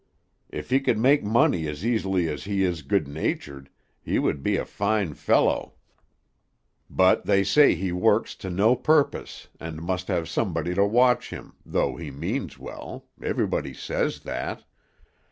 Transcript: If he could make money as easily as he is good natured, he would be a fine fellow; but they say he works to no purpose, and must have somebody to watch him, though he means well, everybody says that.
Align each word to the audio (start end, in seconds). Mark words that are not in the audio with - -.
If 0.49 0.71
he 0.71 0.79
could 0.79 0.97
make 0.97 1.23
money 1.23 1.67
as 1.67 1.85
easily 1.85 2.27
as 2.27 2.45
he 2.45 2.63
is 2.63 2.81
good 2.81 3.07
natured, 3.07 3.69
he 4.01 4.17
would 4.17 4.41
be 4.41 4.57
a 4.57 4.65
fine 4.65 5.13
fellow; 5.13 5.75
but 6.89 7.27
they 7.27 7.43
say 7.43 7.75
he 7.75 7.91
works 7.91 8.33
to 8.37 8.49
no 8.49 8.75
purpose, 8.75 9.49
and 9.59 9.79
must 9.79 10.07
have 10.07 10.27
somebody 10.27 10.73
to 10.73 10.85
watch 10.87 11.29
him, 11.29 11.53
though 11.63 11.97
he 11.97 12.09
means 12.09 12.57
well, 12.57 13.05
everybody 13.21 13.75
says 13.75 14.21
that. 14.21 14.63